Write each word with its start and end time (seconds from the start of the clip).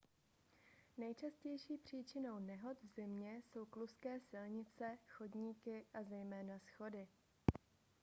nejčastější 0.97 1.77
příčinou 1.77 2.39
nehod 2.39 2.77
v 2.81 2.87
zimě 2.87 3.41
jsou 3.41 3.65
kluzké 3.65 4.19
silnice 4.19 4.97
chodníky 5.07 5.85
a 5.93 6.03
zejména 6.03 6.59
schody 6.59 7.07